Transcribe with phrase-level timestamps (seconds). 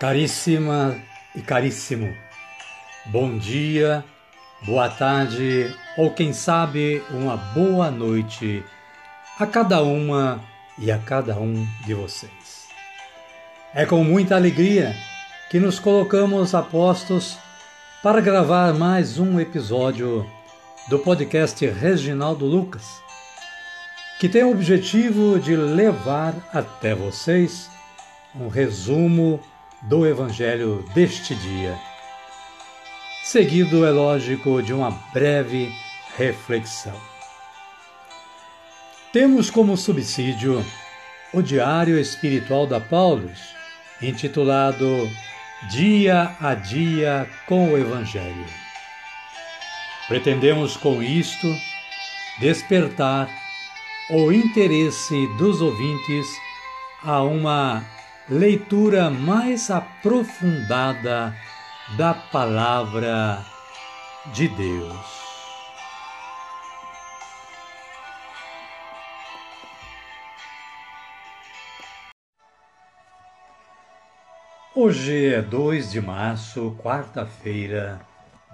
[0.00, 0.96] Caríssima
[1.36, 2.16] e caríssimo,
[3.04, 4.02] bom dia,
[4.62, 8.64] boa tarde ou quem sabe uma boa noite
[9.38, 10.42] a cada uma
[10.78, 12.66] e a cada um de vocês.
[13.74, 14.96] É com muita alegria
[15.50, 17.36] que nos colocamos a postos
[18.02, 20.26] para gravar mais um episódio
[20.88, 23.02] do podcast Reginaldo Lucas,
[24.18, 27.68] que tem o objetivo de levar até vocês
[28.34, 29.38] um resumo
[29.82, 31.78] do Evangelho deste dia.
[33.22, 35.72] Seguido, é lógico, de uma breve
[36.16, 36.98] reflexão.
[39.12, 40.64] Temos como subsídio
[41.32, 43.54] o Diário Espiritual da Paulus,
[44.02, 45.08] intitulado
[45.70, 48.46] Dia a Dia com o Evangelho.
[50.08, 51.46] Pretendemos com isto
[52.40, 53.28] despertar
[54.10, 56.26] o interesse dos ouvintes
[57.04, 57.84] a uma
[58.30, 61.34] leitura mais aprofundada
[61.96, 63.44] da Palavra
[64.26, 65.20] de Deus.
[74.76, 78.00] Hoje é 2 de março, quarta-feira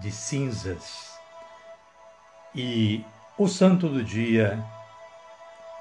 [0.00, 1.18] de cinzas,
[2.54, 3.04] e
[3.36, 4.58] o santo do dia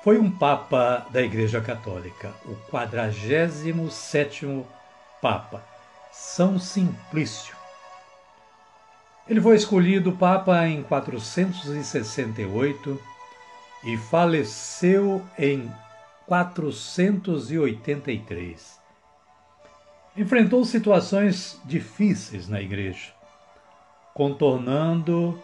[0.06, 4.64] foi um Papa da Igreja Católica, o 47º
[5.20, 5.64] Papa,
[6.11, 7.56] São Simplício.
[9.28, 13.02] Ele foi escolhido Papa em 468
[13.83, 15.73] e faleceu em
[16.28, 18.80] 483.
[20.16, 23.11] Enfrentou situações difíceis na Igreja,
[24.14, 25.42] contornando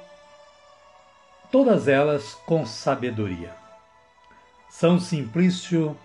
[1.52, 3.60] todas elas com sabedoria.
[4.72, 5.98] São Simplício,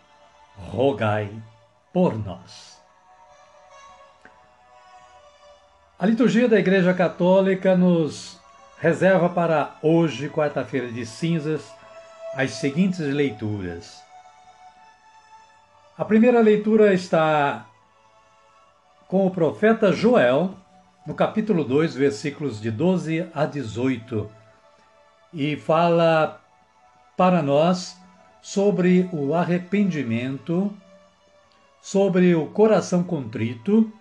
[0.57, 1.31] rogai
[1.93, 2.77] por nós.
[5.97, 8.39] A liturgia da Igreja Católica nos
[8.79, 11.73] reserva para hoje, quarta-feira de cinzas,
[12.35, 14.03] as seguintes leituras.
[15.97, 17.67] A primeira leitura está
[19.07, 20.51] com o profeta Joel,
[21.07, 24.29] no capítulo 2, versículos de 12 a 18,
[25.33, 26.41] e fala
[27.17, 27.97] para nós
[28.41, 30.75] sobre o arrependimento,
[31.81, 33.93] sobre o coração contrito,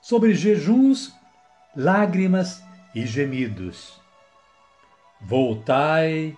[0.00, 1.14] sobre jejuns,
[1.74, 2.62] lágrimas
[2.94, 4.00] e gemidos.
[5.20, 6.36] Voltai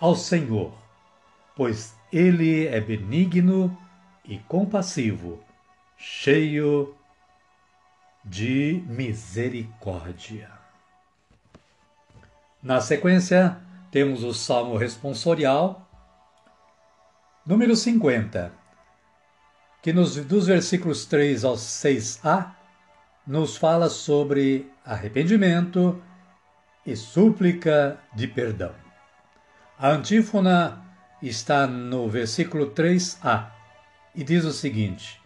[0.00, 0.72] ao Senhor,
[1.56, 3.76] pois Ele é benigno
[4.24, 5.42] e compassivo,
[5.96, 6.94] cheio
[8.24, 10.50] de misericórdia.
[12.62, 13.58] Na sequência,
[13.90, 15.89] temos o salmo responsorial
[17.46, 18.52] Número 50,
[19.82, 22.54] que nos, dos versículos 3 ao 6a
[23.26, 26.02] nos fala sobre arrependimento
[26.84, 28.74] e súplica de perdão.
[29.78, 30.84] A antífona
[31.22, 33.50] está no versículo 3a
[34.14, 35.18] e diz o seguinte: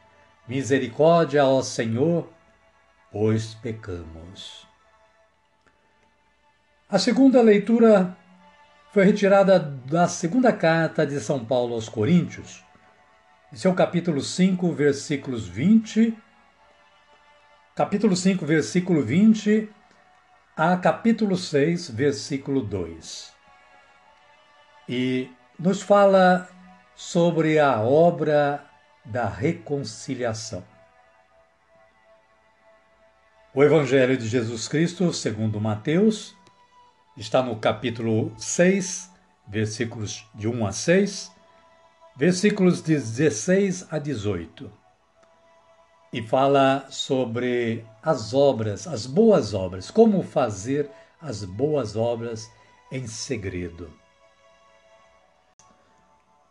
[0.46, 2.32] Misericórdia ao Senhor,
[3.10, 4.68] pois pecamos.
[6.88, 8.16] A segunda leitura
[8.94, 12.62] foi retirada da segunda carta de São Paulo aos Coríntios,
[13.52, 16.16] seu capítulo 5, versículos 20,
[17.74, 19.68] capítulo 5, versículo 20
[20.56, 23.32] a capítulo 6, versículo 2.
[24.88, 25.28] E
[25.58, 26.48] nos fala
[26.94, 28.64] sobre a obra
[29.04, 30.62] da reconciliação.
[33.52, 36.36] O Evangelho de Jesus Cristo, segundo Mateus,
[37.16, 39.10] está no capítulo 6,
[39.46, 41.32] versículos de 1 a 6,
[42.16, 44.70] versículos de 16 a 18.
[46.12, 50.90] E fala sobre as obras, as boas obras, como fazer
[51.20, 52.48] as boas obras
[52.90, 53.92] em segredo.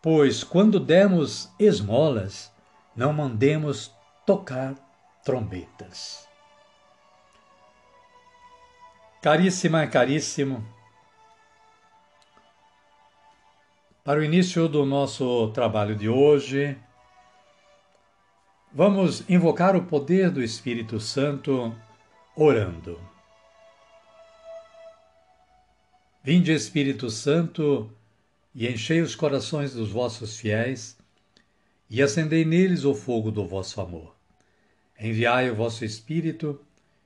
[0.01, 2.51] Pois quando demos esmolas,
[2.95, 3.93] não mandemos
[4.25, 4.75] tocar
[5.23, 6.27] trombetas.
[9.23, 10.67] Caríssima, caríssimo,
[14.03, 16.77] para o início do nosso trabalho de hoje,
[18.73, 21.73] vamos invocar o poder do Espírito Santo
[22.35, 22.99] orando.
[26.21, 27.89] Vinde, Espírito Santo,
[28.53, 30.97] e enchei os corações dos vossos fiéis,
[31.89, 34.13] e acendei neles o fogo do vosso amor.
[34.99, 36.59] Enviai o vosso Espírito,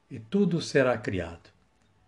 [0.09, 1.55] e tudo será criado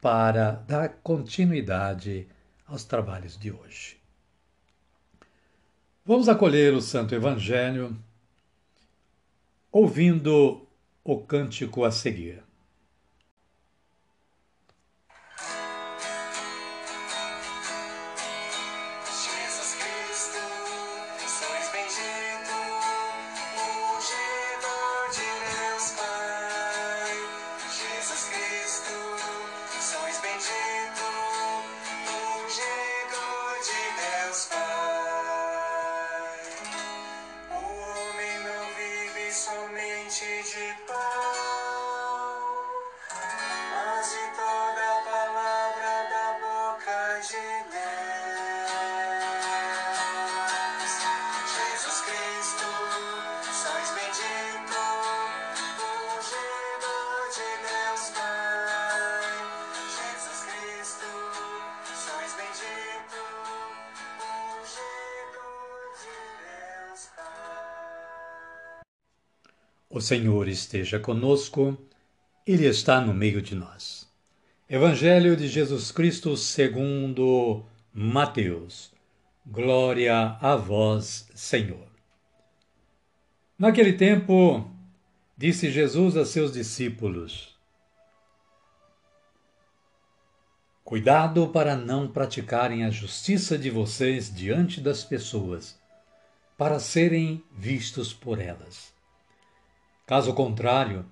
[0.00, 2.28] para dar continuidade
[2.66, 3.98] aos trabalhos de hoje.
[6.04, 7.96] Vamos acolher o Santo Evangelho
[9.70, 10.66] ouvindo
[11.04, 12.47] o cântico a seguir.
[69.90, 71.74] O Senhor esteja conosco,
[72.46, 74.06] Ele está no meio de nós.
[74.68, 78.92] Evangelho de Jesus Cristo segundo Mateus.
[79.46, 81.88] Glória a vós, Senhor.
[83.58, 84.70] Naquele tempo,
[85.34, 87.56] disse Jesus a seus discípulos:
[90.84, 95.80] Cuidado para não praticarem a justiça de vocês diante das pessoas,
[96.58, 98.97] para serem vistos por elas.
[100.08, 101.04] Caso contrário,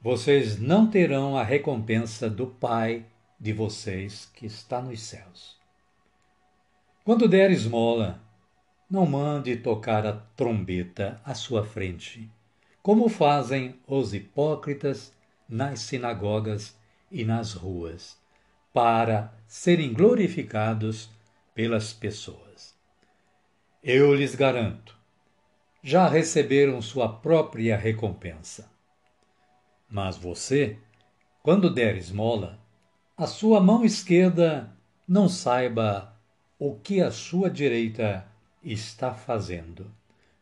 [0.00, 3.04] vocês não terão a recompensa do Pai
[3.38, 5.58] de vocês que está nos céus.
[7.04, 8.18] Quando der esmola,
[8.90, 12.26] não mande tocar a trombeta à sua frente,
[12.82, 15.12] como fazem os hipócritas
[15.46, 16.74] nas sinagogas
[17.12, 18.16] e nas ruas,
[18.72, 21.10] para serem glorificados
[21.54, 22.74] pelas pessoas.
[23.82, 24.97] Eu lhes garanto,
[25.82, 28.70] já receberam sua própria recompensa.
[29.88, 30.78] Mas você,
[31.42, 32.58] quando der esmola,
[33.16, 34.72] a sua mão esquerda
[35.06, 36.14] não saiba
[36.58, 38.26] o que a sua direita
[38.62, 39.90] está fazendo,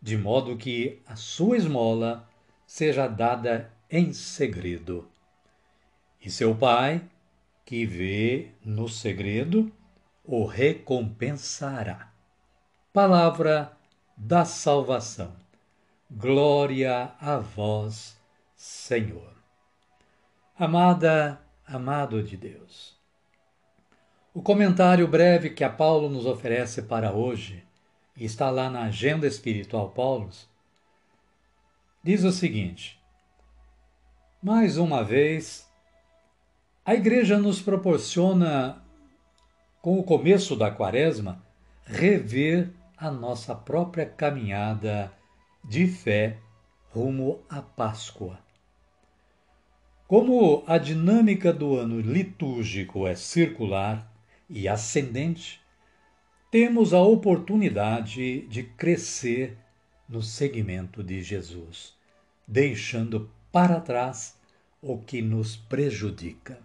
[0.00, 2.28] de modo que a sua esmola
[2.66, 5.08] seja dada em segredo.
[6.20, 7.02] E seu pai,
[7.64, 9.70] que vê no segredo,
[10.24, 12.12] o recompensará.
[12.92, 13.75] Palavra
[14.16, 15.32] da salvação.
[16.10, 18.16] Glória a vós,
[18.56, 19.34] Senhor.
[20.58, 22.96] Amada, amado de Deus.
[24.32, 27.62] O comentário breve que a Paulo nos oferece para hoje,
[28.16, 30.48] e está lá na Agenda Espiritual Paulos,
[32.02, 32.98] diz o seguinte:
[34.42, 35.68] Mais uma vez,
[36.84, 38.82] a Igreja nos proporciona,
[39.82, 41.42] com o começo da Quaresma,
[41.84, 45.12] rever a nossa própria caminhada
[45.62, 46.38] de fé
[46.90, 48.38] rumo à Páscoa.
[50.08, 54.10] Como a dinâmica do ano litúrgico é circular
[54.48, 55.60] e ascendente,
[56.50, 59.58] temos a oportunidade de crescer
[60.08, 61.94] no seguimento de Jesus,
[62.46, 64.38] deixando para trás
[64.80, 66.60] o que nos prejudica.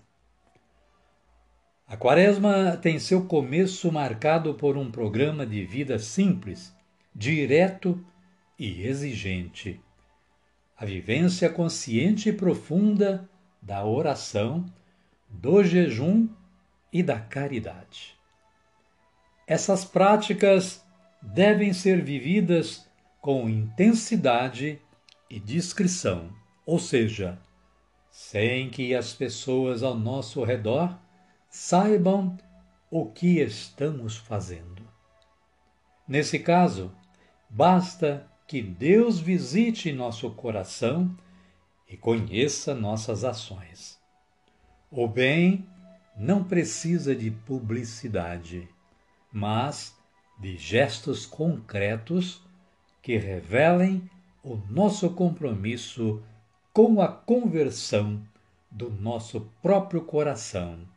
[1.92, 6.74] A Quaresma tem seu começo marcado por um programa de vida simples,
[7.14, 8.02] direto
[8.58, 9.78] e exigente.
[10.78, 13.30] A vivência consciente e profunda
[13.62, 14.66] da oração,
[15.28, 16.30] do jejum
[16.94, 18.16] e da caridade.
[19.46, 20.82] Essas práticas
[21.22, 24.80] devem ser vividas com intensidade
[25.30, 26.30] e discrição,
[26.66, 27.38] ou seja,
[28.10, 30.98] sem que as pessoas ao nosso redor
[31.52, 32.38] saibam
[32.90, 34.88] o que estamos fazendo.
[36.08, 36.96] Nesse caso,
[37.50, 41.14] basta que Deus visite nosso coração
[41.90, 44.00] e conheça nossas ações.
[44.90, 45.68] O bem
[46.16, 48.70] não precisa de publicidade,
[49.30, 49.94] mas
[50.40, 52.42] de gestos concretos
[53.02, 54.10] que revelem
[54.42, 56.24] o nosso compromisso
[56.72, 58.26] com a conversão
[58.72, 60.88] do nosso próprio coração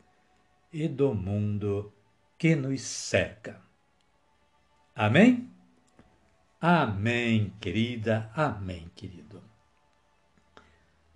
[0.75, 1.93] e do mundo
[2.37, 3.61] que nos cerca.
[4.93, 5.49] Amém?
[6.59, 9.41] Amém, querida, amém, querido.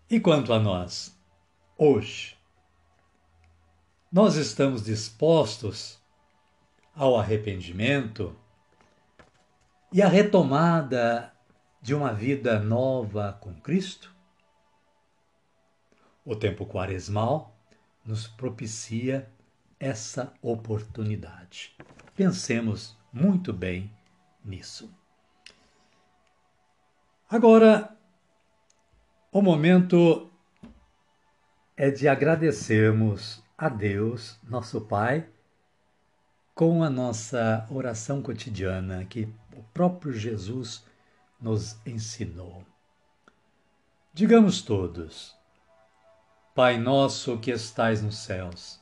[0.10, 1.14] E quanto a nós,
[1.78, 2.38] hoje,
[4.10, 6.02] nós estamos dispostos
[6.96, 8.34] ao arrependimento
[9.92, 11.34] e à retomada
[11.82, 14.16] de uma vida nova com Cristo?
[16.24, 17.54] O tempo quaresmal
[18.06, 19.30] nos propicia
[19.80, 21.76] essa oportunidade.
[22.16, 23.92] Pensemos muito bem
[24.44, 24.94] nisso.
[27.30, 27.96] Agora,
[29.32, 30.30] o momento
[31.78, 35.28] é de agradecermos a Deus, nosso Pai,
[36.54, 40.84] com a nossa oração cotidiana que o próprio Jesus
[41.40, 42.66] nos ensinou.
[44.14, 45.38] Digamos todos:
[46.54, 48.82] Pai nosso que estais nos céus,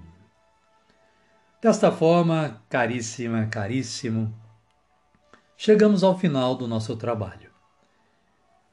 [1.61, 4.33] Desta forma, caríssima, caríssimo,
[5.55, 7.51] chegamos ao final do nosso trabalho.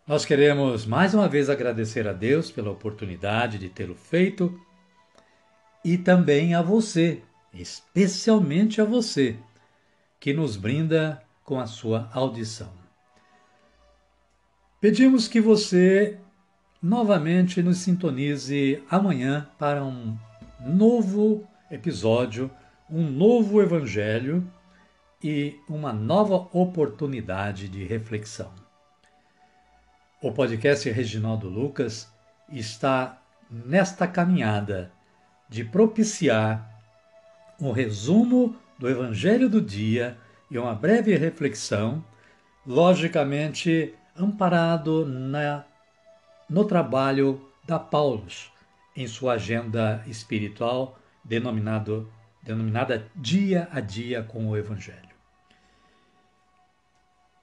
[0.06, 4.58] Nós queremos mais uma vez agradecer a Deus pela oportunidade de tê-lo feito
[5.84, 9.36] e também a você, especialmente a você,
[10.18, 12.72] que nos brinda com a sua audição.
[14.80, 16.18] Pedimos que você
[16.82, 20.16] novamente nos sintonize amanhã para um
[20.58, 22.50] novo episódio
[22.90, 24.50] um novo evangelho
[25.22, 28.52] e uma nova oportunidade de reflexão.
[30.22, 32.10] O podcast Reginaldo Lucas
[32.50, 34.90] está nesta caminhada
[35.48, 36.68] de propiciar
[37.60, 40.16] um resumo do evangelho do dia
[40.50, 42.02] e uma breve reflexão,
[42.66, 45.64] logicamente amparado na,
[46.48, 48.50] no trabalho da Paulus
[48.96, 52.10] em sua agenda espiritual denominado
[52.42, 55.08] denominada Dia a Dia com o Evangelho.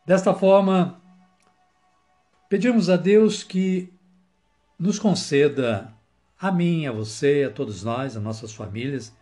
[0.05, 1.01] Desta forma,
[2.47, 3.91] pedimos a Deus que
[4.77, 5.93] nos conceda,
[6.39, 9.15] a mim, a você, a todos nós, a nossas famílias,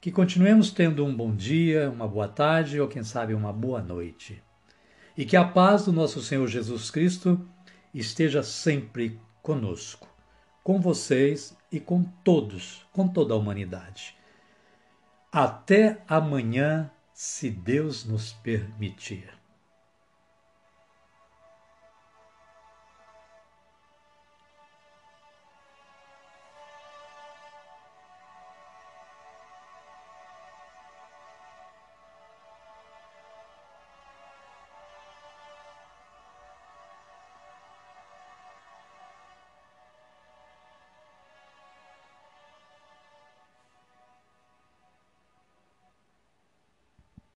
[0.00, 4.42] que continuemos tendo um bom dia, uma boa tarde ou, quem sabe, uma boa noite.
[5.16, 7.40] E que a paz do nosso Senhor Jesus Cristo
[7.94, 10.08] esteja sempre conosco,
[10.62, 14.16] com vocês e com todos, com toda a humanidade.
[15.34, 19.41] Até amanhã, se Deus nos permitir.